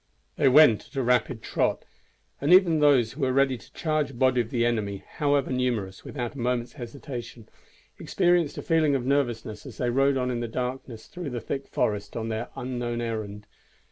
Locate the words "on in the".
10.17-10.47